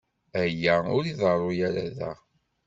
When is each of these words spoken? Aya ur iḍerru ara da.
Aya 0.41 0.75
ur 0.95 1.03
iḍerru 1.11 1.51
ara 1.67 1.85
da. 1.97 2.11